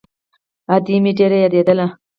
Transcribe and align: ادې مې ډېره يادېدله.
ادې 0.75 0.95
مې 1.03 1.11
ډېره 1.17 1.37
يادېدله. 1.43 1.85